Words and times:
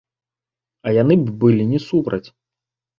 А 0.85 0.95
яны 1.01 1.15
б 1.27 1.37
былі 1.47 1.71
не 1.77 1.85
супраць. 1.89 2.25